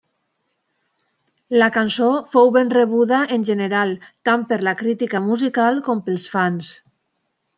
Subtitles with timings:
[1.63, 3.93] La cançó fou ben rebuda en general
[4.29, 6.73] tant per la crítica musical com pels fans.